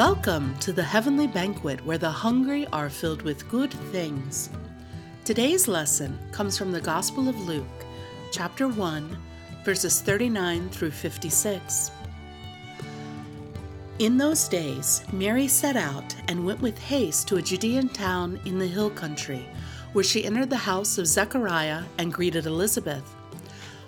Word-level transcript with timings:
Welcome 0.00 0.56
to 0.60 0.72
the 0.72 0.82
heavenly 0.82 1.26
banquet 1.26 1.84
where 1.84 1.98
the 1.98 2.10
hungry 2.10 2.66
are 2.72 2.88
filled 2.88 3.20
with 3.20 3.46
good 3.50 3.70
things. 3.92 4.48
Today's 5.26 5.68
lesson 5.68 6.18
comes 6.32 6.56
from 6.56 6.72
the 6.72 6.80
Gospel 6.80 7.28
of 7.28 7.38
Luke, 7.46 7.66
chapter 8.32 8.66
1, 8.66 9.18
verses 9.62 10.00
39 10.00 10.70
through 10.70 10.92
56. 10.92 11.90
In 13.98 14.16
those 14.16 14.48
days, 14.48 15.04
Mary 15.12 15.46
set 15.46 15.76
out 15.76 16.16
and 16.28 16.46
went 16.46 16.62
with 16.62 16.78
haste 16.78 17.28
to 17.28 17.36
a 17.36 17.42
Judean 17.42 17.90
town 17.90 18.40
in 18.46 18.58
the 18.58 18.66
hill 18.66 18.88
country, 18.88 19.46
where 19.92 20.02
she 20.02 20.24
entered 20.24 20.48
the 20.48 20.56
house 20.56 20.96
of 20.96 21.06
Zechariah 21.06 21.82
and 21.98 22.10
greeted 22.10 22.46
Elizabeth. 22.46 23.04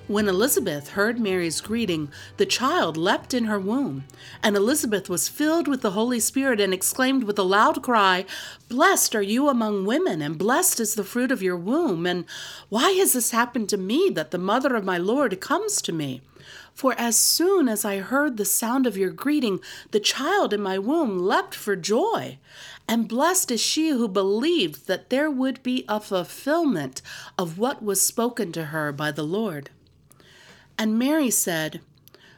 When 0.09 0.29
Elizabeth 0.29 0.91
heard 0.91 1.21
Mary's 1.21 1.61
greeting, 1.61 2.11
the 2.37 2.45
child 2.45 2.97
leapt 2.97 3.33
in 3.33 3.45
her 3.45 3.61
womb, 3.61 4.03
and 4.43 4.57
Elizabeth 4.57 5.09
was 5.09 5.29
filled 5.29 5.69
with 5.69 5.81
the 5.81 5.93
Holy 5.93 6.19
Spirit 6.19 6.61
and 6.61 6.75
exclaimed 6.75 7.23
with 7.23 7.39
a 7.39 7.45
loud 7.45 7.85
cry, 7.85 8.25
Blessed 8.69 9.15
are 9.15 9.23
you 9.23 9.49
among 9.49 9.87
women, 9.87 10.21
and 10.21 10.37
blessed 10.37 10.81
is 10.81 10.97
the 10.97 11.05
fruit 11.05 11.31
of 11.31 11.41
your 11.41 11.57
womb. 11.57 12.05
And 12.05 12.25
why 12.69 12.91
has 12.91 13.13
this 13.13 13.31
happened 13.31 13.69
to 13.69 13.77
me 13.77 14.11
that 14.13 14.33
the 14.33 14.39
mother 14.39 14.75
of 14.75 14.85
my 14.85 14.99
Lord 14.99 15.41
comes 15.41 15.81
to 15.83 15.93
me? 15.93 16.21
For 16.75 16.95
as 16.99 17.17
soon 17.17 17.69
as 17.69 17.85
I 17.85 17.99
heard 17.99 18.39
the 18.39 18.45
sound 18.45 18.89
of 18.89 18.97
your 18.97 19.11
greeting, 19.11 19.61
the 19.93 20.01
child 20.01 20.53
in 20.53 20.61
my 20.61 20.81
womb 20.81 21.21
leapt 21.21 21.55
for 21.55 21.77
joy. 21.77 22.39
And 22.89 23.09
blessed 23.09 23.53
is 23.53 23.61
she 23.61 23.91
who 23.91 24.09
believed 24.09 24.89
that 24.89 25.11
there 25.11 25.31
would 25.31 25.63
be 25.63 25.85
a 25.89 26.01
fulfillment 26.01 27.03
of 27.39 27.57
what 27.57 27.85
was 27.85 28.03
spoken 28.03 28.51
to 28.53 28.67
her 28.67 28.91
by 28.91 29.13
the 29.13 29.23
Lord. 29.23 29.71
And 30.79 30.99
Mary 30.99 31.31
said, 31.31 31.81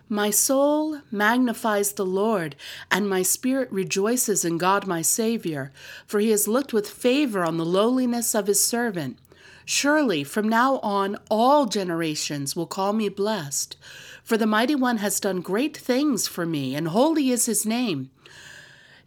My 0.09 0.31
soul 0.31 1.00
magnifies 1.11 1.92
the 1.92 2.06
Lord, 2.06 2.56
and 2.91 3.09
my 3.09 3.22
spirit 3.22 3.70
rejoices 3.70 4.45
in 4.45 4.59
God 4.59 4.86
my 4.86 5.03
Savior, 5.03 5.72
for 6.06 6.20
he 6.20 6.31
has 6.31 6.48
looked 6.48 6.72
with 6.72 6.89
favor 6.89 7.44
on 7.44 7.56
the 7.56 7.64
lowliness 7.64 8.34
of 8.34 8.47
his 8.47 8.62
servant. 8.62 9.19
Surely 9.64 10.25
from 10.25 10.48
now 10.48 10.78
on 10.81 11.17
all 11.31 11.67
generations 11.67 12.55
will 12.55 12.67
call 12.67 12.92
me 12.92 13.09
blessed. 13.09 13.77
For 14.22 14.37
the 14.37 14.47
Mighty 14.47 14.75
One 14.75 14.98
has 14.98 15.20
done 15.20 15.41
great 15.41 15.77
things 15.77 16.27
for 16.28 16.44
me, 16.44 16.75
and 16.75 16.89
holy 16.89 17.31
is 17.31 17.47
his 17.47 17.64
name. 17.64 18.11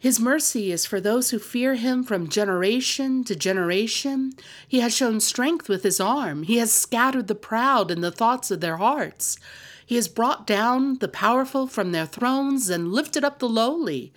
His 0.00 0.20
mercy 0.20 0.70
is 0.70 0.86
for 0.86 1.00
those 1.00 1.30
who 1.30 1.40
fear 1.40 1.74
him 1.74 2.04
from 2.04 2.28
generation 2.28 3.24
to 3.24 3.34
generation. 3.34 4.32
He 4.66 4.78
has 4.78 4.94
shown 4.94 5.18
strength 5.18 5.68
with 5.68 5.82
his 5.82 5.98
arm. 5.98 6.44
He 6.44 6.58
has 6.58 6.72
scattered 6.72 7.26
the 7.26 7.34
proud 7.34 7.90
in 7.90 8.00
the 8.00 8.12
thoughts 8.12 8.52
of 8.52 8.60
their 8.60 8.76
hearts. 8.76 9.38
He 9.84 9.96
has 9.96 10.06
brought 10.06 10.46
down 10.46 10.98
the 10.98 11.08
powerful 11.08 11.66
from 11.66 11.90
their 11.90 12.06
thrones 12.06 12.70
and 12.70 12.92
lifted 12.92 13.24
up 13.24 13.40
the 13.40 13.48
lowly. 13.48 14.12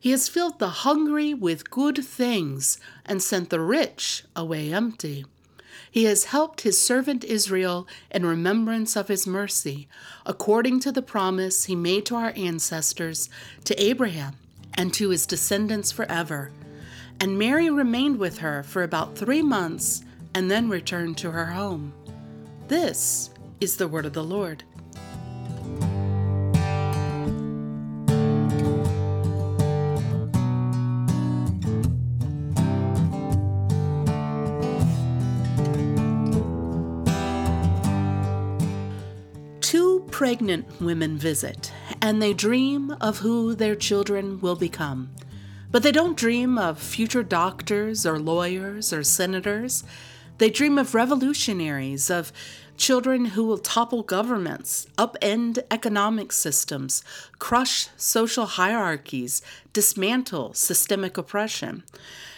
He 0.00 0.10
has 0.10 0.28
filled 0.28 0.58
the 0.58 0.68
hungry 0.68 1.32
with 1.32 1.70
good 1.70 2.04
things 2.04 2.80
and 3.06 3.22
sent 3.22 3.50
the 3.50 3.60
rich 3.60 4.24
away 4.34 4.72
empty. 4.72 5.26
He 5.88 6.04
has 6.04 6.24
helped 6.24 6.62
his 6.62 6.82
servant 6.82 7.22
Israel 7.22 7.86
in 8.10 8.26
remembrance 8.26 8.96
of 8.96 9.06
his 9.06 9.28
mercy, 9.28 9.86
according 10.26 10.80
to 10.80 10.90
the 10.90 11.02
promise 11.02 11.66
he 11.66 11.76
made 11.76 12.06
to 12.06 12.16
our 12.16 12.32
ancestors, 12.34 13.28
to 13.64 13.80
Abraham 13.80 14.36
and 14.74 14.92
to 14.94 15.10
his 15.10 15.26
descendants 15.26 15.92
forever. 15.92 16.50
And 17.20 17.38
Mary 17.38 17.68
remained 17.68 18.18
with 18.18 18.38
her 18.38 18.62
for 18.62 18.82
about 18.82 19.16
three 19.16 19.42
months 19.42 20.04
and 20.34 20.50
then 20.50 20.68
returned 20.68 21.18
to 21.18 21.30
her 21.32 21.46
home. 21.46 21.92
This 22.68 23.30
is 23.60 23.76
the 23.76 23.88
word 23.88 24.06
of 24.06 24.12
the 24.12 24.24
Lord. 24.24 24.64
Two 39.60 40.04
pregnant 40.10 40.80
women 40.80 41.18
visit, 41.18 41.72
and 42.02 42.20
they 42.20 42.32
dream 42.32 42.96
of 43.00 43.18
who 43.18 43.54
their 43.54 43.74
children 43.74 44.40
will 44.40 44.56
become. 44.56 45.10
But 45.70 45.82
they 45.82 45.92
don't 45.92 46.16
dream 46.16 46.58
of 46.58 46.78
future 46.78 47.22
doctors 47.22 48.04
or 48.04 48.18
lawyers 48.18 48.92
or 48.92 49.04
senators. 49.04 49.84
They 50.38 50.50
dream 50.50 50.78
of 50.78 50.94
revolutionaries, 50.94 52.10
of 52.10 52.32
children 52.76 53.26
who 53.26 53.44
will 53.44 53.58
topple 53.58 54.02
governments, 54.02 54.86
upend 54.96 55.58
economic 55.70 56.32
systems, 56.32 57.04
crush 57.38 57.88
social 57.96 58.46
hierarchies, 58.46 59.42
dismantle 59.72 60.54
systemic 60.54 61.18
oppression. 61.18 61.84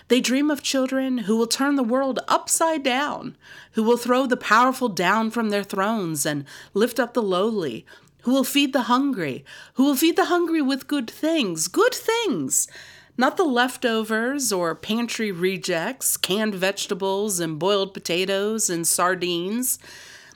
They 0.09 0.21
dream 0.21 0.51
of 0.51 0.63
children 0.63 1.19
who 1.19 1.37
will 1.37 1.47
turn 1.47 1.77
the 1.77 1.85
world 1.85 2.19
upside 2.27 2.83
down, 2.83 3.37
who 3.73 3.85
will 3.85 3.97
throw 3.97 4.27
the 4.27 4.37
powerful 4.37 4.89
down 4.89 5.31
from 5.31 5.51
their 5.51 5.63
thrones 5.63 6.27
and 6.27 6.45
lift 6.75 6.99
up 6.99 7.15
the 7.15 7.23
lowly, 7.23 7.87
who 8.23 8.33
will 8.33 8.45
feed 8.45 8.73
the 8.73 8.83
hungry, 8.83 9.45
who 9.75 9.85
will 9.85 9.97
feed 9.97 10.17
the 10.17 10.27
hungry 10.27 10.63
with 10.63 10.89
good 10.89 11.11
things, 11.11 11.69
good 11.69 11.95
things, 11.95 12.69
not 13.17 13.37
the 13.37 13.45
leftovers 13.45 14.53
or 14.53 14.75
pantry 14.75 15.31
rejects, 15.31 16.17
canned 16.17 16.55
vegetables 16.55 17.41
and 17.41 17.59
boiled 17.59 17.93
potatoes 17.95 18.71
and 18.71 18.87
sardines. 18.87 19.79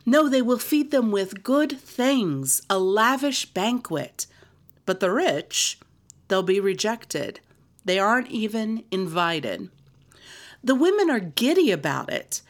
No, 0.04 0.28
they 0.28 0.42
will 0.42 0.58
feed 0.58 0.90
them 0.90 1.10
with 1.10 1.42
good 1.42 1.72
things, 1.80 2.62
a 2.68 2.78
lavish 2.78 3.46
banquet. 3.46 4.26
But 4.84 5.00
the 5.00 5.10
rich, 5.10 5.78
they'll 6.28 6.42
be 6.42 6.60
rejected. 6.60 7.40
They 7.84 7.98
aren't 7.98 8.30
even 8.30 8.84
invited. 8.90 9.68
The 10.62 10.74
women 10.74 11.10
are 11.10 11.20
giddy 11.20 11.70
about 11.70 12.12
it. 12.12 12.42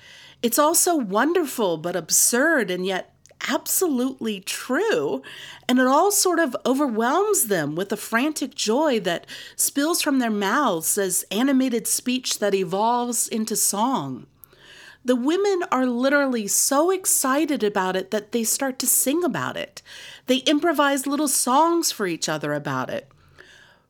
It's 0.42 0.58
all 0.58 0.74
so 0.74 0.96
wonderful 0.96 1.76
but 1.76 1.96
absurd 1.96 2.70
and 2.70 2.84
yet 2.86 3.14
absolutely 3.48 4.40
true. 4.40 5.22
And 5.68 5.78
it 5.78 5.86
all 5.86 6.10
sort 6.10 6.38
of 6.38 6.56
overwhelms 6.64 7.46
them 7.46 7.74
with 7.74 7.92
a 7.92 7.96
frantic 7.96 8.54
joy 8.54 9.00
that 9.00 9.26
spills 9.56 10.02
from 10.02 10.18
their 10.18 10.30
mouths 10.30 10.98
as 10.98 11.24
animated 11.30 11.86
speech 11.86 12.38
that 12.38 12.54
evolves 12.54 13.28
into 13.28 13.56
song. 13.56 14.26
The 15.04 15.16
women 15.16 15.62
are 15.70 15.86
literally 15.86 16.48
so 16.48 16.90
excited 16.90 17.62
about 17.62 17.94
it 17.94 18.10
that 18.10 18.32
they 18.32 18.42
start 18.42 18.80
to 18.80 18.88
sing 18.88 19.22
about 19.22 19.56
it. 19.56 19.80
They 20.26 20.38
improvise 20.38 21.06
little 21.06 21.28
songs 21.28 21.92
for 21.92 22.08
each 22.08 22.28
other 22.28 22.52
about 22.52 22.90
it. 22.90 23.08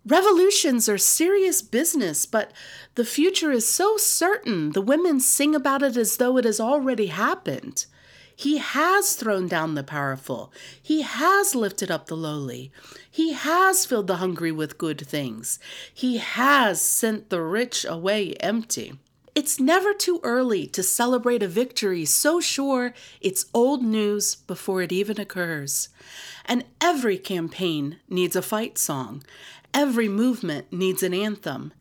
Revolutions 0.06 0.88
are 0.88 0.98
serious 0.98 1.62
business, 1.62 2.26
but 2.26 2.52
the 2.94 3.04
future 3.04 3.50
is 3.50 3.66
so 3.66 3.96
certain. 3.96 4.72
The 4.72 4.82
women 4.82 5.18
sing 5.18 5.54
about 5.54 5.82
it 5.82 5.96
as 5.96 6.18
though 6.18 6.36
it 6.36 6.44
has 6.44 6.60
already 6.60 7.06
happened. 7.06 7.86
He 8.38 8.58
has 8.58 9.14
thrown 9.14 9.48
down 9.48 9.74
the 9.74 9.82
powerful. 9.82 10.52
He 10.80 11.00
has 11.00 11.54
lifted 11.54 11.90
up 11.90 12.06
the 12.06 12.16
lowly. 12.16 12.70
He 13.10 13.32
has 13.32 13.86
filled 13.86 14.08
the 14.08 14.16
hungry 14.16 14.52
with 14.52 14.76
good 14.76 15.00
things. 15.00 15.58
He 15.92 16.18
has 16.18 16.82
sent 16.82 17.30
the 17.30 17.40
rich 17.40 17.86
away 17.88 18.34
empty. 18.34 18.98
It's 19.34 19.58
never 19.58 19.94
too 19.94 20.20
early 20.22 20.66
to 20.68 20.82
celebrate 20.82 21.42
a 21.42 21.48
victory 21.48 22.04
so 22.04 22.38
sure 22.40 22.92
it's 23.22 23.46
old 23.54 23.82
news 23.82 24.34
before 24.34 24.82
it 24.82 24.92
even 24.92 25.18
occurs. 25.18 25.88
And 26.44 26.64
every 26.78 27.16
campaign 27.16 27.98
needs 28.08 28.36
a 28.36 28.42
fight 28.42 28.76
song. 28.76 29.22
Every 29.72 30.08
movement 30.08 30.70
needs 30.70 31.02
an 31.02 31.14
anthem. 31.14 31.72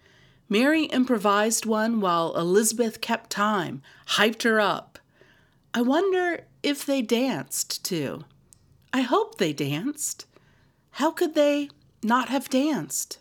Mary 0.48 0.86
improvised 0.86 1.66
one 1.66 2.00
while 2.00 2.36
Elizabeth 2.36 3.02
kept 3.02 3.30
time, 3.30 3.82
hyped 4.10 4.44
her 4.44 4.62
up. 4.62 4.95
I 5.78 5.82
wonder 5.82 6.46
if 6.64 6.86
they 6.86 7.02
danced 7.02 7.84
too. 7.84 8.24
I 8.94 9.02
hope 9.02 9.38
they 9.38 9.52
danced. 9.52 10.26
How 10.92 11.12
could 11.12 11.36
they 11.36 11.70
not 12.02 12.30
have 12.30 12.50
danced? 12.50 13.18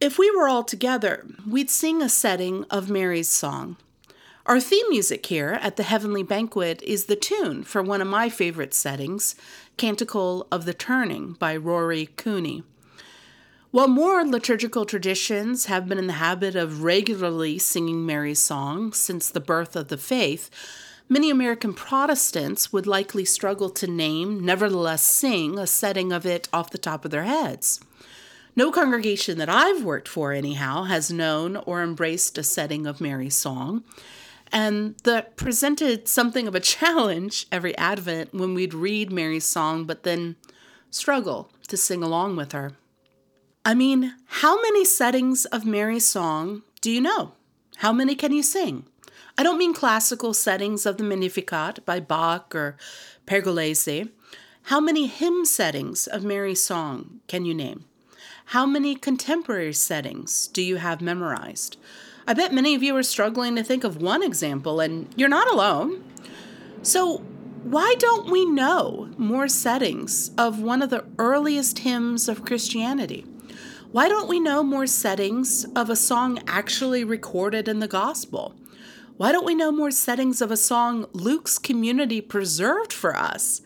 If 0.00 0.20
we 0.20 0.30
were 0.30 0.46
all 0.46 0.62
together, 0.62 1.26
we'd 1.44 1.68
sing 1.68 2.00
a 2.00 2.08
setting 2.08 2.64
of 2.70 2.88
Mary's 2.88 3.28
song. 3.28 3.76
Our 4.46 4.60
theme 4.60 4.86
music 4.88 5.26
here 5.26 5.58
at 5.60 5.74
the 5.74 5.82
Heavenly 5.82 6.22
Banquet 6.22 6.80
is 6.84 7.06
the 7.06 7.16
tune 7.16 7.64
for 7.64 7.82
one 7.82 8.00
of 8.00 8.06
my 8.06 8.28
favorite 8.28 8.72
settings, 8.72 9.34
Canticle 9.76 10.46
of 10.52 10.64
the 10.64 10.74
Turning 10.74 11.32
by 11.32 11.56
Rory 11.56 12.06
Cooney. 12.16 12.62
While 13.72 13.88
more 13.88 14.22
liturgical 14.22 14.84
traditions 14.84 15.64
have 15.64 15.88
been 15.88 15.96
in 15.96 16.06
the 16.06 16.12
habit 16.12 16.54
of 16.54 16.82
regularly 16.82 17.58
singing 17.58 18.04
Mary's 18.04 18.38
song 18.38 18.92
since 18.92 19.30
the 19.30 19.40
birth 19.40 19.74
of 19.76 19.88
the 19.88 19.96
faith, 19.96 20.50
many 21.08 21.30
American 21.30 21.72
Protestants 21.72 22.70
would 22.70 22.86
likely 22.86 23.24
struggle 23.24 23.70
to 23.70 23.86
name, 23.86 24.44
nevertheless 24.44 25.02
sing, 25.02 25.58
a 25.58 25.66
setting 25.66 26.12
of 26.12 26.26
it 26.26 26.50
off 26.52 26.68
the 26.68 26.76
top 26.76 27.06
of 27.06 27.10
their 27.10 27.22
heads. 27.22 27.80
No 28.54 28.70
congregation 28.70 29.38
that 29.38 29.48
I've 29.48 29.82
worked 29.82 30.06
for, 30.06 30.34
anyhow, 30.34 30.82
has 30.82 31.10
known 31.10 31.56
or 31.56 31.82
embraced 31.82 32.36
a 32.36 32.42
setting 32.42 32.86
of 32.86 33.00
Mary's 33.00 33.36
song. 33.36 33.84
And 34.52 34.96
that 35.04 35.36
presented 35.36 36.08
something 36.08 36.46
of 36.46 36.54
a 36.54 36.60
challenge 36.60 37.46
every 37.50 37.74
Advent 37.78 38.34
when 38.34 38.52
we'd 38.52 38.74
read 38.74 39.10
Mary's 39.10 39.46
song, 39.46 39.86
but 39.86 40.02
then 40.02 40.36
struggle 40.90 41.50
to 41.68 41.78
sing 41.78 42.02
along 42.02 42.36
with 42.36 42.52
her. 42.52 42.72
I 43.64 43.74
mean, 43.74 44.16
how 44.26 44.60
many 44.60 44.84
settings 44.84 45.44
of 45.44 45.64
Mary's 45.64 46.04
song 46.04 46.62
do 46.80 46.90
you 46.90 47.00
know? 47.00 47.34
How 47.76 47.92
many 47.92 48.16
can 48.16 48.32
you 48.32 48.42
sing? 48.42 48.86
I 49.38 49.44
don't 49.44 49.56
mean 49.56 49.72
classical 49.72 50.34
settings 50.34 50.84
of 50.84 50.96
the 50.96 51.04
Magnificat 51.04 51.86
by 51.86 52.00
Bach 52.00 52.56
or 52.56 52.76
Pergolesi. 53.24 54.10
How 54.64 54.80
many 54.80 55.06
hymn 55.06 55.44
settings 55.44 56.08
of 56.08 56.24
Mary's 56.24 56.60
song 56.60 57.20
can 57.28 57.44
you 57.44 57.54
name? 57.54 57.84
How 58.46 58.66
many 58.66 58.96
contemporary 58.96 59.74
settings 59.74 60.48
do 60.48 60.60
you 60.60 60.76
have 60.76 61.00
memorized? 61.00 61.76
I 62.26 62.34
bet 62.34 62.52
many 62.52 62.74
of 62.74 62.82
you 62.82 62.96
are 62.96 63.02
struggling 63.04 63.54
to 63.54 63.62
think 63.62 63.84
of 63.84 64.02
one 64.02 64.24
example, 64.24 64.80
and 64.80 65.08
you're 65.16 65.28
not 65.28 65.48
alone. 65.48 66.02
So, 66.82 67.18
why 67.62 67.94
don't 68.00 68.28
we 68.28 68.44
know 68.44 69.10
more 69.16 69.46
settings 69.46 70.32
of 70.36 70.60
one 70.60 70.82
of 70.82 70.90
the 70.90 71.04
earliest 71.16 71.78
hymns 71.78 72.28
of 72.28 72.44
Christianity? 72.44 73.24
Why 73.92 74.08
don't 74.08 74.26
we 74.26 74.40
know 74.40 74.62
more 74.62 74.86
settings 74.86 75.66
of 75.76 75.90
a 75.90 75.96
song 75.96 76.38
actually 76.46 77.04
recorded 77.04 77.68
in 77.68 77.80
the 77.80 77.86
gospel? 77.86 78.56
Why 79.18 79.32
don't 79.32 79.44
we 79.44 79.54
know 79.54 79.70
more 79.70 79.90
settings 79.90 80.40
of 80.40 80.50
a 80.50 80.56
song 80.56 81.04
Luke's 81.12 81.58
community 81.58 82.22
preserved 82.22 82.90
for 82.90 83.14
us? 83.14 83.60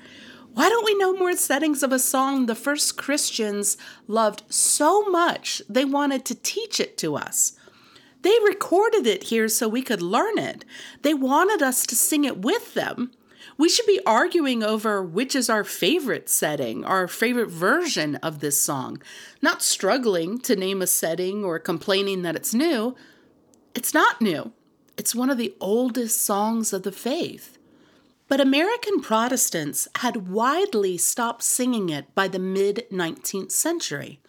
Why 0.53 0.69
don't 0.69 0.85
we 0.85 0.99
know 0.99 1.13
more 1.17 1.37
settings 1.37 1.85
of 1.85 1.93
a 1.93 2.01
song 2.01 2.47
the 2.47 2.57
first 2.57 2.97
Christians 2.97 3.77
loved 4.09 4.43
so 4.49 5.09
much 5.09 5.63
they 5.69 5.85
wanted 5.85 6.25
to 6.25 6.35
teach 6.35 6.81
it 6.81 6.99
to 6.99 7.15
us? 7.15 7.53
They 8.23 8.37
recorded 8.45 9.07
it 9.07 9.25
here 9.25 9.47
so 9.47 9.69
we 9.69 9.83
could 9.83 10.03
learn 10.03 10.39
it. 10.39 10.65
They 11.03 11.15
wanted 11.15 11.63
us 11.63 11.87
to 11.87 11.95
sing 11.95 12.25
it 12.25 12.39
with 12.39 12.75
them. 12.75 13.13
We 13.59 13.69
should 13.69 13.87
be 13.87 14.01
arguing 14.07 14.63
over 14.63 15.03
which 15.03 15.35
is 15.35 15.49
our 15.49 15.65
favorite 15.65 16.29
setting, 16.29 16.85
our 16.85 17.09
favorite 17.09 17.51
version 17.51 18.17
of 18.17 18.41
this 18.41 18.61
song, 18.61 19.01
not 19.41 19.63
struggling 19.63 20.39
to 20.41 20.57
name 20.57 20.83
a 20.83 20.87
setting 20.87 21.45
or 21.45 21.59
complaining 21.59 22.23
that 22.23 22.37
it's 22.37 22.55
new. 22.55 22.95
It's 23.75 23.95
not 23.95 24.21
new, 24.21 24.53
it's 24.97 25.15
one 25.15 25.31
of 25.31 25.39
the 25.39 25.55
oldest 25.61 26.23
songs 26.23 26.73
of 26.73 26.83
the 26.83 26.93
faith. 26.93 27.59
But 28.29 28.41
American 28.41 29.01
Protestants 29.01 29.87
had 29.97 30.29
widely 30.29 30.97
stopped 30.99 31.43
singing 31.43 31.91
it 31.91 32.13
by 32.15 32.27
the 32.29 32.39
mid 32.39 32.87
19th 32.91 33.53
century. 33.53 34.21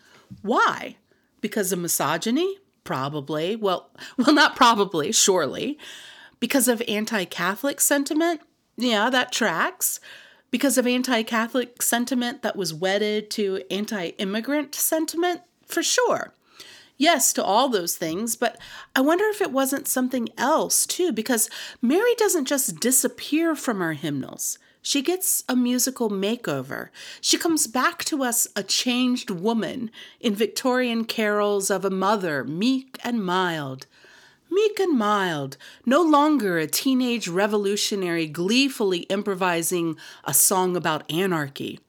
Why? 0.42 0.98
Because 1.42 1.72
of 1.72 1.80
misogyny? 1.80 2.58
Probably. 2.84 3.56
Well, 3.56 3.90
well 4.18 4.34
not 4.34 4.56
probably, 4.56 5.12
surely. 5.12 5.80
Because 6.40 6.68
of 6.68 6.84
anti-Catholic 6.88 7.82
sentiment? 7.82 8.42
Yeah, 8.78 9.10
that 9.10 9.32
tracks. 9.32 10.00
Because 10.50 10.78
of 10.78 10.88
anti-Catholic 10.88 11.82
sentiment 11.82 12.42
that 12.42 12.56
was 12.56 12.74
wedded 12.74 13.30
to 13.32 13.64
anti-immigrant 13.70 14.76
sentiment? 14.76 15.42
For 15.66 15.84
sure. 15.84 16.34
Yes, 16.98 17.34
to 17.34 17.44
all 17.44 17.70
those 17.70 17.96
things, 17.96 18.36
but 18.36 18.58
I 18.96 19.02
wonder 19.02 19.26
if 19.26 19.42
it 19.42 19.52
wasn't 19.52 19.88
something 19.88 20.30
else 20.38 20.86
too, 20.86 21.12
because 21.12 21.50
Mary 21.82 22.16
doesn't 22.16 22.46
just 22.48 22.80
disappear 22.80 23.56
from 23.56 23.82
our 23.82 23.94
hymnals. 23.94 24.58
She 24.82 25.02
gets 25.02 25.44
a 25.50 25.56
musical 25.56 26.10
makeover. 26.10 26.90
She 27.20 27.38
comes 27.38 27.68
back 27.68 28.06
to 28.06 28.24
us 28.24 28.48
a 28.56 28.64
changed 28.64 29.30
woman 29.30 29.92
in 30.22 30.34
Victorian 30.34 31.04
carols 31.04 31.70
of 31.70 31.84
a 31.84 31.90
mother, 31.90 32.44
meek 32.46 32.98
and 33.04 33.24
mild. 33.24 33.86
Meek 34.58 34.80
and 34.80 34.98
mild, 34.98 35.56
no 35.86 36.02
longer 36.02 36.58
a 36.58 36.66
teenage 36.66 37.28
revolutionary 37.28 38.26
gleefully 38.26 39.02
improvising 39.02 39.96
a 40.24 40.34
song 40.34 40.76
about 40.76 41.08
anarchy. 41.12 41.80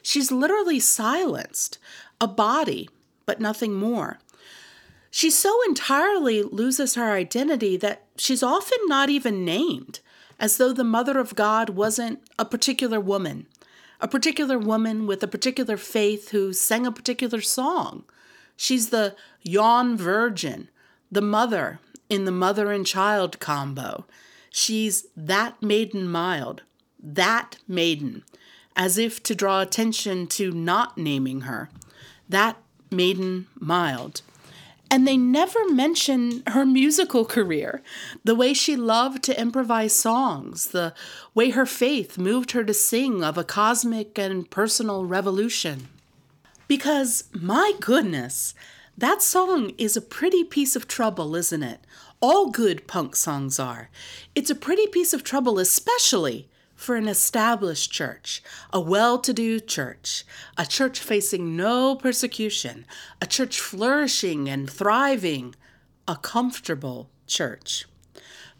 She's 0.00 0.30
literally 0.30 0.78
silenced, 0.78 1.76
a 2.20 2.28
body, 2.28 2.88
but 3.26 3.40
nothing 3.40 3.74
more. 3.74 4.20
She 5.10 5.28
so 5.28 5.60
entirely 5.66 6.40
loses 6.44 6.94
her 6.94 7.10
identity 7.10 7.76
that 7.78 8.04
she's 8.16 8.44
often 8.44 8.78
not 8.86 9.10
even 9.10 9.44
named 9.44 9.98
as 10.38 10.56
though 10.56 10.72
the 10.72 10.84
Mother 10.84 11.18
of 11.18 11.34
God 11.34 11.70
wasn't 11.70 12.22
a 12.38 12.44
particular 12.44 13.00
woman, 13.00 13.48
a 14.00 14.06
particular 14.06 14.56
woman 14.56 15.08
with 15.08 15.20
a 15.24 15.26
particular 15.26 15.76
faith 15.76 16.28
who 16.28 16.52
sang 16.52 16.86
a 16.86 16.92
particular 16.92 17.40
song. 17.40 18.04
She's 18.56 18.90
the 18.90 19.16
yon 19.42 19.96
virgin, 19.96 20.68
the 21.10 21.20
mother 21.20 21.80
in 22.08 22.24
the 22.24 22.32
mother 22.32 22.70
and 22.70 22.86
child 22.86 23.40
combo. 23.40 24.04
She's 24.50 25.06
that 25.16 25.60
maiden 25.62 26.08
mild, 26.08 26.62
that 27.02 27.58
maiden, 27.66 28.24
as 28.76 28.98
if 28.98 29.22
to 29.24 29.34
draw 29.34 29.60
attention 29.60 30.26
to 30.28 30.50
not 30.52 30.96
naming 30.96 31.42
her, 31.42 31.70
that 32.28 32.56
maiden 32.90 33.46
mild. 33.58 34.22
And 34.90 35.08
they 35.08 35.16
never 35.16 35.68
mention 35.70 36.44
her 36.48 36.64
musical 36.64 37.24
career, 37.24 37.82
the 38.22 38.34
way 38.34 38.54
she 38.54 38.76
loved 38.76 39.24
to 39.24 39.40
improvise 39.40 39.92
songs, 39.92 40.68
the 40.68 40.94
way 41.34 41.50
her 41.50 41.66
faith 41.66 42.16
moved 42.16 42.52
her 42.52 42.62
to 42.62 42.74
sing 42.74 43.24
of 43.24 43.36
a 43.36 43.44
cosmic 43.44 44.18
and 44.18 44.48
personal 44.48 45.04
revolution. 45.04 45.88
Because, 46.68 47.24
my 47.32 47.72
goodness, 47.80 48.54
that 48.96 49.22
song 49.22 49.72
is 49.76 49.96
a 49.96 50.00
pretty 50.00 50.44
piece 50.44 50.76
of 50.76 50.86
trouble, 50.86 51.34
isn't 51.34 51.62
it? 51.62 51.80
All 52.20 52.50
good 52.50 52.86
punk 52.86 53.16
songs 53.16 53.58
are. 53.58 53.90
It's 54.34 54.50
a 54.50 54.54
pretty 54.54 54.86
piece 54.86 55.12
of 55.12 55.24
trouble, 55.24 55.58
especially 55.58 56.48
for 56.76 56.96
an 56.96 57.08
established 57.08 57.90
church, 57.90 58.42
a 58.72 58.80
well 58.80 59.18
to 59.18 59.32
do 59.32 59.58
church, 59.58 60.24
a 60.56 60.64
church 60.64 61.00
facing 61.00 61.56
no 61.56 61.96
persecution, 61.96 62.86
a 63.20 63.26
church 63.26 63.60
flourishing 63.60 64.48
and 64.48 64.70
thriving, 64.70 65.54
a 66.06 66.16
comfortable 66.16 67.10
church. 67.26 67.86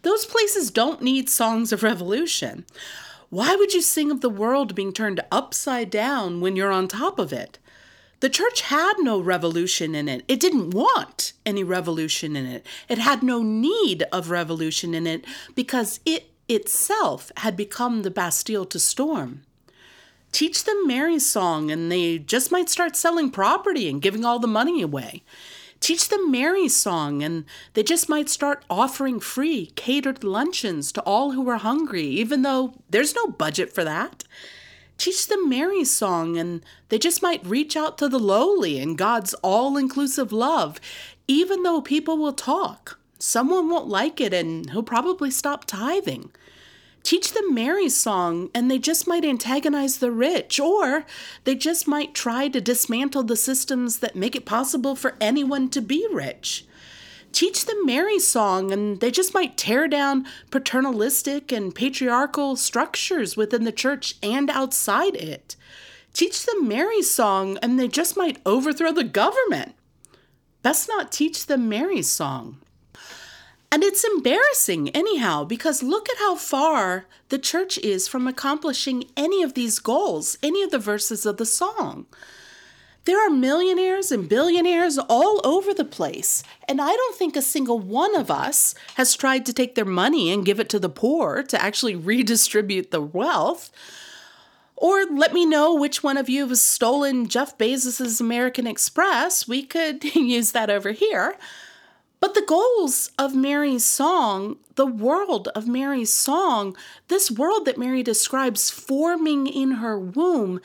Those 0.01 0.25
places 0.25 0.69
don't 0.69 1.01
need 1.01 1.29
songs 1.29 1.71
of 1.71 1.81
revolution. 1.81 2.65
Why 3.29 3.55
would 3.55 3.73
you 3.73 3.81
sing 3.81 4.11
of 4.11 4.21
the 4.21 4.29
world 4.29 4.75
being 4.75 4.93
turned 4.93 5.21
upside 5.31 5.89
down 5.89 6.41
when 6.41 6.55
you're 6.55 6.71
on 6.71 6.87
top 6.87 7.19
of 7.19 7.33
it? 7.33 7.57
The 8.25 8.29
church 8.29 8.61
had 8.61 8.93
no 8.97 9.19
revolution 9.19 9.93
in 9.93 10.09
it. 10.09 10.25
It 10.27 10.39
didn't 10.39 10.71
want 10.71 11.33
any 11.45 11.63
revolution 11.63 12.35
in 12.35 12.47
it. 12.47 12.65
It 12.89 12.97
had 12.97 13.21
no 13.21 13.43
need 13.43 14.01
of 14.11 14.31
revolution 14.31 14.95
in 14.95 15.05
it 15.05 15.23
because 15.53 15.99
it 16.07 16.31
itself 16.49 17.31
had 17.37 17.55
become 17.55 18.01
the 18.01 18.09
Bastille 18.09 18.65
to 18.65 18.79
storm. 18.79 19.43
Teach 20.31 20.63
them 20.63 20.87
Mary's 20.87 21.23
song, 21.23 21.69
and 21.69 21.91
they 21.91 22.17
just 22.17 22.51
might 22.51 22.67
start 22.67 22.95
selling 22.95 23.29
property 23.29 23.87
and 23.87 24.01
giving 24.01 24.25
all 24.25 24.39
the 24.39 24.47
money 24.47 24.81
away. 24.81 25.21
Teach 25.79 26.09
them 26.09 26.31
Mary's 26.31 26.75
song, 26.75 27.21
and 27.21 27.45
they 27.75 27.83
just 27.83 28.09
might 28.09 28.27
start 28.27 28.65
offering 28.71 29.19
free 29.19 29.67
catered 29.75 30.23
luncheons 30.23 30.91
to 30.93 31.01
all 31.01 31.33
who 31.33 31.47
are 31.47 31.57
hungry, 31.57 32.07
even 32.07 32.41
though 32.41 32.73
there's 32.89 33.13
no 33.13 33.27
budget 33.27 33.71
for 33.71 33.83
that. 33.83 34.23
Teach 34.97 35.27
them 35.27 35.49
Mary's 35.49 35.91
song, 35.91 36.37
and 36.37 36.61
they 36.89 36.97
just 36.97 37.21
might 37.21 37.45
reach 37.45 37.75
out 37.75 37.97
to 37.97 38.07
the 38.07 38.19
lowly 38.19 38.79
in 38.79 38.95
God's 38.95 39.33
all 39.35 39.77
inclusive 39.77 40.31
love, 40.31 40.79
even 41.27 41.63
though 41.63 41.81
people 41.81 42.17
will 42.17 42.33
talk 42.33 42.97
someone 43.19 43.69
won't 43.69 43.87
like 43.87 44.21
it 44.21 44.33
and 44.33 44.69
he'll 44.71 44.83
probably 44.83 45.31
stop 45.31 45.65
tithing. 45.65 46.31
Teach 47.03 47.33
them 47.33 47.53
Mary's 47.53 47.95
song, 47.95 48.49
and 48.55 48.69
they 48.69 48.79
just 48.79 49.07
might 49.07 49.23
antagonize 49.23 49.99
the 49.99 50.09
rich, 50.09 50.59
or 50.59 51.05
they 51.43 51.53
just 51.53 51.87
might 51.87 52.15
try 52.15 52.47
to 52.47 52.59
dismantle 52.59 53.21
the 53.21 53.35
systems 53.35 53.99
that 53.99 54.15
make 54.15 54.35
it 54.35 54.43
possible 54.43 54.95
for 54.95 55.15
anyone 55.21 55.69
to 55.69 55.81
be 55.81 56.07
rich. 56.11 56.65
Teach 57.35 57.65
them 57.65 57.85
Mary's 57.85 58.25
song, 58.25 58.71
and 58.71 59.01
they 59.01 59.11
just 59.11 59.33
might 59.33 59.57
tear 59.57 59.89
down 59.89 60.25
paternalistic 60.51 61.51
and 61.51 61.75
patriarchal 61.75 62.55
structures 62.55 63.35
within 63.35 63.65
the 63.65 63.73
church 63.73 64.15
and 64.23 64.49
outside 64.49 65.15
it. 65.17 65.57
Teach 66.13 66.45
them 66.45 66.65
Mary's 66.65 67.11
song, 67.11 67.57
and 67.61 67.77
they 67.77 67.89
just 67.89 68.15
might 68.15 68.39
overthrow 68.45 68.93
the 68.93 69.03
government. 69.03 69.75
Best 70.61 70.87
not 70.87 71.11
teach 71.11 71.47
them 71.47 71.67
Mary's 71.67 72.09
song. 72.09 72.61
And 73.69 73.83
it's 73.83 74.05
embarrassing, 74.05 74.91
anyhow, 74.91 75.43
because 75.43 75.83
look 75.83 76.07
at 76.07 76.19
how 76.19 76.37
far 76.37 77.05
the 77.27 77.37
church 77.37 77.77
is 77.79 78.07
from 78.07 78.29
accomplishing 78.29 79.09
any 79.17 79.43
of 79.43 79.55
these 79.55 79.79
goals, 79.79 80.37
any 80.41 80.63
of 80.63 80.71
the 80.71 80.79
verses 80.79 81.25
of 81.25 81.35
the 81.35 81.45
song. 81.45 82.05
There 83.05 83.23
are 83.23 83.29
millionaires 83.29 84.11
and 84.11 84.27
billionaires 84.27 84.97
all 84.97 85.39
over 85.43 85.75
the 85.75 85.85
place, 85.85 86.41
and 86.67 86.81
I 86.81 86.89
don't 86.91 87.15
think 87.15 87.35
a 87.35 87.41
single 87.41 87.77
one 87.77 88.15
of 88.15 88.31
us 88.31 88.73
has 88.95 89.15
tried 89.15 89.45
to 89.45 89.53
take 89.53 89.75
their 89.75 89.85
money 89.85 90.31
and 90.31 90.45
give 90.45 90.59
it 90.59 90.69
to 90.69 90.79
the 90.79 90.89
poor 90.89 91.43
to 91.43 91.61
actually 91.61 91.95
redistribute 92.11 92.89
the 92.89 93.01
wealth. 93.01 93.71
Or 94.75 95.05
let 95.05 95.33
me 95.33 95.45
know 95.45 95.73
which 95.75 96.03
one 96.03 96.17
of 96.17 96.29
you 96.29 96.47
has 96.47 96.61
stolen 96.61 97.27
Jeff 97.27 97.57
Bezos' 97.57 98.19
American 98.19 98.67
Express. 98.67 99.47
We 99.47 99.63
could 99.63 100.03
use 100.15 100.51
that 100.51 100.71
over 100.71 100.91
here. 100.91 101.37
But 102.19 102.33
the 102.33 102.41
goals 102.41 103.11
of 103.19 103.35
Mary's 103.35 103.85
song, 103.85 104.57
the 104.75 104.85
world 104.85 105.47
of 105.49 105.67
Mary's 105.67 106.13
song, 106.13 106.75
this 107.07 107.29
world 107.29 107.65
that 107.65 107.77
Mary 107.77 108.03
describes 108.03 108.69
forming 108.69 109.47
in 109.47 109.71
her 109.71 109.99
womb, 109.99 110.59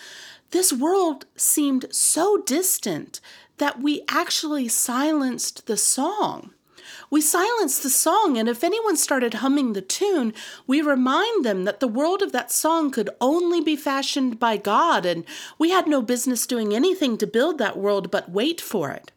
this 0.50 0.72
world 0.72 1.26
seemed 1.36 1.86
so 1.90 2.38
distant 2.38 3.20
that 3.58 3.80
we 3.80 4.02
actually 4.08 4.68
silenced 4.68 5.66
the 5.66 5.76
song. 5.76 6.50
We 7.10 7.20
silenced 7.20 7.82
the 7.82 7.90
song, 7.90 8.38
and 8.38 8.48
if 8.48 8.64
anyone 8.64 8.96
started 8.96 9.34
humming 9.34 9.72
the 9.72 9.82
tune, 9.82 10.32
we 10.66 10.80
remind 10.80 11.44
them 11.44 11.64
that 11.64 11.80
the 11.80 11.88
world 11.88 12.22
of 12.22 12.32
that 12.32 12.50
song 12.50 12.90
could 12.90 13.10
only 13.20 13.60
be 13.60 13.76
fashioned 13.76 14.38
by 14.38 14.56
God, 14.56 15.04
and 15.04 15.24
we 15.58 15.70
had 15.70 15.86
no 15.86 16.02
business 16.02 16.46
doing 16.46 16.74
anything 16.74 17.18
to 17.18 17.26
build 17.26 17.58
that 17.58 17.76
world 17.76 18.10
but 18.10 18.30
wait 18.30 18.60
for 18.60 18.90
it. 18.90 19.12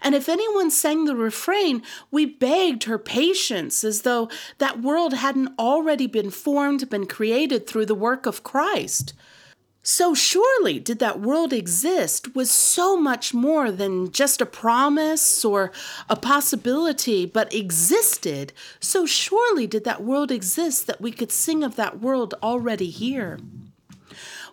And 0.00 0.14
if 0.14 0.28
anyone 0.28 0.70
sang 0.70 1.04
the 1.04 1.16
refrain, 1.16 1.82
we 2.10 2.26
begged 2.26 2.84
her 2.84 2.98
patience 2.98 3.84
as 3.84 4.02
though 4.02 4.28
that 4.58 4.82
world 4.82 5.14
hadn't 5.14 5.58
already 5.58 6.06
been 6.06 6.30
formed, 6.30 6.90
been 6.90 7.06
created 7.06 7.66
through 7.66 7.86
the 7.86 7.94
work 7.94 8.26
of 8.26 8.42
Christ. 8.42 9.14
So 9.86 10.14
surely 10.14 10.78
did 10.78 10.98
that 11.00 11.20
world 11.20 11.52
exist 11.52 12.34
was 12.34 12.50
so 12.50 12.96
much 12.96 13.34
more 13.34 13.70
than 13.70 14.10
just 14.12 14.40
a 14.40 14.46
promise 14.46 15.44
or 15.44 15.72
a 16.08 16.16
possibility, 16.16 17.26
but 17.26 17.52
existed. 17.52 18.54
So 18.80 19.04
surely 19.04 19.66
did 19.66 19.84
that 19.84 20.02
world 20.02 20.32
exist 20.32 20.86
that 20.86 21.02
we 21.02 21.12
could 21.12 21.30
sing 21.30 21.62
of 21.62 21.76
that 21.76 22.00
world 22.00 22.32
already 22.42 22.88
here. 22.88 23.38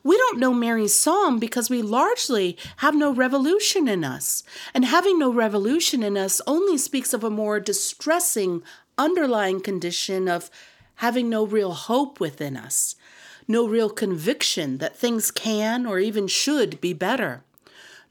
We 0.04 0.18
don't 0.18 0.40
know 0.40 0.54
Mary's 0.54 0.96
psalm 0.96 1.40
because 1.40 1.70
we 1.70 1.82
largely 1.82 2.58
have 2.78 2.96
no 2.96 3.14
revolution 3.14 3.88
in 3.88 4.04
us. 4.04 4.44
And 4.74 4.86
having 4.86 5.20
no 5.20 5.32
revolution 5.32 6.04
in 6.04 6.18
us 6.18 6.42
only 6.48 6.78
speaks 6.78 7.14
of 7.14 7.24
a 7.24 7.30
more 7.30 7.60
distressing 7.60 8.64
underlying 8.98 9.62
condition 9.62 10.28
of 10.28 10.50
having 10.96 11.30
no 11.30 11.46
real 11.46 11.74
hope 11.74 12.20
within 12.20 12.58
us 12.58 12.96
no 13.48 13.68
real 13.68 13.90
conviction 13.90 14.78
that 14.78 14.96
things 14.96 15.30
can 15.30 15.86
or 15.86 16.00
even 16.00 16.28
should 16.28 16.80
be 16.82 16.94
better, 16.94 17.44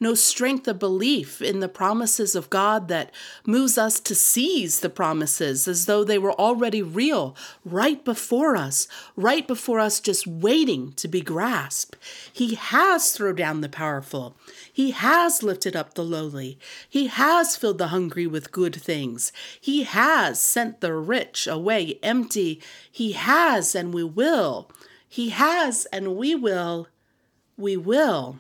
no 0.00 0.14
strength 0.14 0.66
of 0.66 0.78
belief 0.78 1.42
in 1.42 1.60
the 1.60 1.68
promises 1.68 2.34
of 2.34 2.50
God 2.50 2.88
that 2.88 3.12
moves 3.46 3.76
us 3.76 4.00
to 4.00 4.14
seize 4.14 4.80
the 4.80 4.88
promises 4.88 5.68
as 5.68 5.86
though 5.86 6.02
they 6.02 6.18
were 6.18 6.32
already 6.32 6.82
real, 6.82 7.36
right 7.64 8.02
before 8.04 8.56
us, 8.56 8.88
right 9.14 9.46
before 9.46 9.78
us, 9.78 10.00
just 10.00 10.26
waiting 10.26 10.92
to 10.94 11.06
be 11.06 11.20
grasped. 11.20 11.96
He 12.32 12.54
has 12.54 13.12
thrown 13.12 13.36
down 13.36 13.60
the 13.60 13.68
powerful, 13.68 14.34
He 14.72 14.90
has 14.92 15.42
lifted 15.42 15.76
up 15.76 15.94
the 15.94 16.04
lowly, 16.04 16.58
He 16.88 17.08
has 17.08 17.56
filled 17.56 17.78
the 17.78 17.88
hungry 17.88 18.26
with 18.26 18.50
good 18.52 18.74
things, 18.74 19.30
He 19.60 19.84
has 19.84 20.40
sent 20.40 20.80
the 20.80 20.94
rich 20.94 21.46
away 21.46 21.98
empty, 22.02 22.62
He 22.90 23.12
has 23.12 23.74
and 23.74 23.92
we 23.92 24.02
will. 24.02 24.70
He 25.12 25.30
has, 25.30 25.86
and 25.86 26.14
we 26.16 26.36
will. 26.36 26.86
We 27.56 27.76
will. 27.76 28.38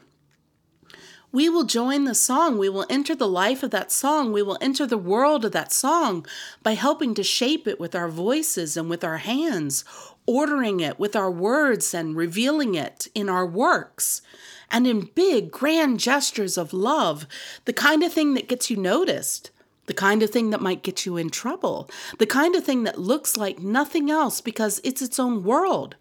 We 1.32 1.48
will 1.48 1.64
join 1.64 2.04
the 2.04 2.14
song. 2.14 2.58
We 2.58 2.68
will 2.68 2.86
enter 2.90 3.14
the 3.14 3.28
life 3.28 3.62
of 3.62 3.70
that 3.70 3.92
song. 3.92 4.32
We 4.32 4.42
will 4.42 4.58
enter 4.60 4.84
the 4.84 4.98
world 4.98 5.44
of 5.44 5.52
that 5.52 5.72
song 5.72 6.26
by 6.62 6.74
helping 6.74 7.14
to 7.14 7.22
shape 7.22 7.68
it 7.68 7.78
with 7.78 7.94
our 7.94 8.08
voices 8.08 8.76
and 8.76 8.90
with 8.90 9.04
our 9.04 9.18
hands, 9.18 9.84
ordering 10.26 10.80
it 10.80 10.98
with 10.98 11.14
our 11.14 11.30
words 11.30 11.94
and 11.94 12.16
revealing 12.16 12.74
it 12.74 13.06
in 13.14 13.28
our 13.28 13.46
works 13.46 14.22
and 14.70 14.86
in 14.86 15.10
big, 15.14 15.50
grand 15.50 16.00
gestures 16.00 16.58
of 16.58 16.72
love, 16.72 17.26
the 17.64 17.72
kind 17.72 18.02
of 18.02 18.12
thing 18.12 18.34
that 18.34 18.48
gets 18.48 18.70
you 18.70 18.76
noticed, 18.76 19.50
the 19.86 19.94
kind 19.94 20.22
of 20.22 20.30
thing 20.30 20.50
that 20.50 20.60
might 20.60 20.82
get 20.82 21.06
you 21.06 21.16
in 21.16 21.30
trouble, 21.30 21.90
the 22.18 22.26
kind 22.26 22.54
of 22.54 22.64
thing 22.64 22.84
that 22.84 22.98
looks 22.98 23.36
like 23.36 23.58
nothing 23.58 24.10
else 24.10 24.40
because 24.40 24.80
it's 24.84 25.02
its 25.02 25.18
own 25.18 25.42
world. 25.42 25.96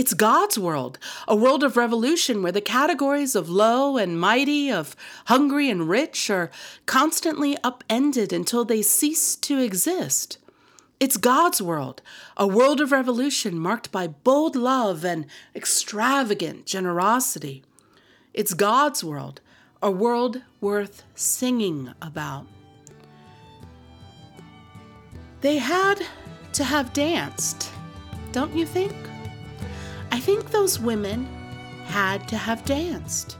It's 0.00 0.14
God's 0.14 0.58
world, 0.58 0.98
a 1.28 1.36
world 1.36 1.62
of 1.62 1.76
revolution 1.76 2.42
where 2.42 2.52
the 2.52 2.62
categories 2.62 3.34
of 3.34 3.50
low 3.50 3.98
and 3.98 4.18
mighty, 4.18 4.72
of 4.72 4.96
hungry 5.26 5.68
and 5.68 5.90
rich, 5.90 6.30
are 6.30 6.50
constantly 6.86 7.58
upended 7.62 8.32
until 8.32 8.64
they 8.64 8.80
cease 8.80 9.36
to 9.36 9.58
exist. 9.58 10.38
It's 11.00 11.18
God's 11.18 11.60
world, 11.60 12.00
a 12.38 12.46
world 12.46 12.80
of 12.80 12.92
revolution 12.92 13.58
marked 13.58 13.92
by 13.92 14.06
bold 14.06 14.56
love 14.56 15.04
and 15.04 15.26
extravagant 15.54 16.64
generosity. 16.64 17.62
It's 18.32 18.54
God's 18.54 19.04
world, 19.04 19.42
a 19.82 19.90
world 19.90 20.40
worth 20.62 21.02
singing 21.14 21.92
about. 22.00 22.46
They 25.42 25.58
had 25.58 26.00
to 26.54 26.64
have 26.64 26.94
danced, 26.94 27.70
don't 28.32 28.56
you 28.56 28.64
think? 28.64 28.94
I 30.12 30.18
think 30.20 30.50
those 30.50 30.80
women 30.80 31.26
had 31.86 32.28
to 32.28 32.36
have 32.36 32.64
danced. 32.64 33.36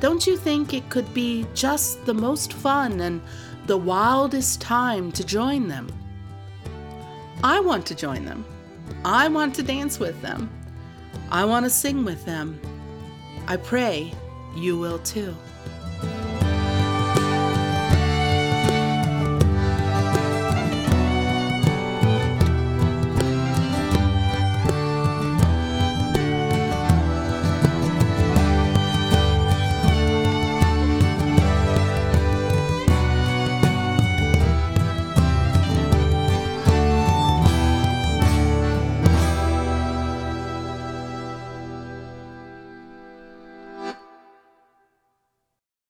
Don't 0.00 0.26
you 0.26 0.36
think 0.36 0.74
it 0.74 0.88
could 0.90 1.12
be 1.14 1.46
just 1.54 2.04
the 2.04 2.14
most 2.14 2.52
fun 2.52 3.00
and 3.00 3.20
the 3.66 3.76
wildest 3.76 4.60
time 4.60 5.10
to 5.12 5.24
join 5.24 5.68
them? 5.68 5.88
I 7.42 7.60
want 7.60 7.86
to 7.86 7.94
join 7.94 8.24
them. 8.24 8.44
I 9.04 9.28
want 9.28 9.54
to 9.56 9.62
dance 9.62 9.98
with 9.98 10.20
them. 10.22 10.50
I 11.30 11.44
want 11.44 11.64
to 11.64 11.70
sing 11.70 12.04
with 12.04 12.24
them. 12.24 12.60
I 13.46 13.56
pray 13.56 14.12
you 14.54 14.78
will 14.78 14.98
too. 15.00 15.34